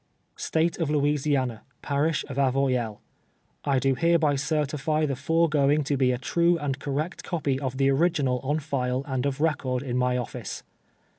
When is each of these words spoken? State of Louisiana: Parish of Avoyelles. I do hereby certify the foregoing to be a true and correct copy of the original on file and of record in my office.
State 0.35 0.79
of 0.79 0.89
Louisiana: 0.89 1.61
Parish 1.83 2.25
of 2.27 2.37
Avoyelles. 2.37 2.97
I 3.63 3.77
do 3.77 3.93
hereby 3.93 4.35
certify 4.35 5.05
the 5.05 5.15
foregoing 5.15 5.83
to 5.83 5.95
be 5.95 6.11
a 6.11 6.17
true 6.17 6.57
and 6.57 6.79
correct 6.79 7.23
copy 7.23 7.59
of 7.59 7.77
the 7.77 7.91
original 7.91 8.39
on 8.39 8.57
file 8.57 9.03
and 9.07 9.27
of 9.27 9.39
record 9.39 9.83
in 9.83 9.97
my 9.97 10.17
office. 10.17 10.63